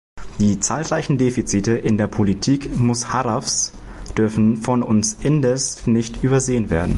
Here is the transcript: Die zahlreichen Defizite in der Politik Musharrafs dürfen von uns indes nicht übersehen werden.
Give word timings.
Die 0.39 0.59
zahlreichen 0.59 1.19
Defizite 1.19 1.73
in 1.73 1.95
der 1.99 2.07
Politik 2.07 2.75
Musharrafs 2.75 3.71
dürfen 4.17 4.57
von 4.57 4.81
uns 4.81 5.13
indes 5.21 5.85
nicht 5.85 6.23
übersehen 6.23 6.71
werden. 6.71 6.89